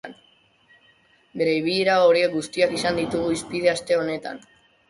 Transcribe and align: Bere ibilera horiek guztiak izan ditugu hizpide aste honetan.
Bere 1.41 1.53
ibilera 1.57 1.99
horiek 2.07 2.33
guztiak 2.39 2.75
izan 2.81 3.01
ditugu 3.03 3.37
hizpide 3.37 3.73
aste 3.77 4.01
honetan. 4.03 4.43